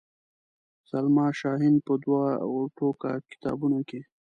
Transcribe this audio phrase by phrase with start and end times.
[0.89, 4.01] سلما شاهین په دوو ټوکه کتابونو کې.